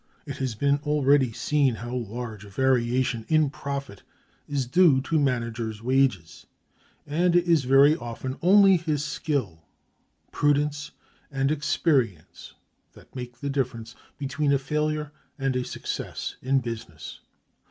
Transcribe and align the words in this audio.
It 0.25 0.37
has 0.37 0.55
been 0.55 0.77
already 0.79 1.31
seen 1.31 1.75
how 1.75 1.95
large 1.95 2.43
a 2.43 2.49
variation 2.49 3.23
in 3.29 3.51
profit 3.51 4.01
is 4.49 4.65
due 4.65 4.99
to 5.01 5.19
manager's 5.19 5.83
wages; 5.83 6.47
and 7.05 7.35
it 7.35 7.45
is 7.47 7.65
very 7.65 7.95
often 7.95 8.35
only 8.41 8.77
his 8.77 9.05
skill, 9.05 9.63
prudence, 10.31 10.89
and 11.29 11.51
experience 11.51 12.55
that 12.93 13.15
make 13.15 13.41
the 13.41 13.49
difference 13.51 13.93
between 14.17 14.51
a 14.51 14.57
failure 14.57 15.11
and 15.37 15.55
a 15.55 15.63
success 15.63 16.35
in 16.41 16.61
business. 16.61 17.19